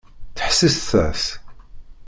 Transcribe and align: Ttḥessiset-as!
Ttḥessiset-as! 0.31 1.23